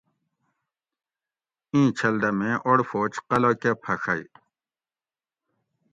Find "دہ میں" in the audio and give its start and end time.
2.21-2.55